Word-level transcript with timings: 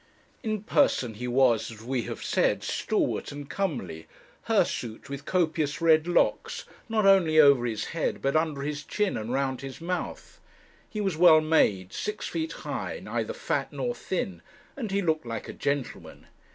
In 0.41 0.63
person 0.63 1.13
he 1.13 1.27
was, 1.27 1.69
as 1.71 1.83
we 1.83 2.01
have 2.05 2.23
said, 2.23 2.63
stalwart 2.63 3.31
and 3.31 3.47
comely, 3.47 4.07
hirsute 4.47 5.11
with 5.11 5.25
copious 5.25 5.79
red 5.79 6.07
locks, 6.07 6.65
not 6.89 7.05
only 7.05 7.37
over 7.39 7.67
his 7.67 7.85
head, 7.93 8.19
but 8.19 8.35
under 8.35 8.61
his 8.63 8.83
chin 8.83 9.15
and 9.15 9.31
round 9.31 9.61
his 9.61 9.79
mouth. 9.79 10.41
He 10.89 11.01
was 11.01 11.17
well 11.17 11.39
made, 11.39 11.93
six 11.93 12.27
feet 12.27 12.51
high, 12.65 12.99
neither 13.03 13.33
fat 13.35 13.71
nor 13.71 13.93
thin, 13.93 14.41
and 14.75 14.89
he 14.89 15.03
looked 15.03 15.27
like 15.27 15.47
a 15.47 15.53
gentleman. 15.53 16.25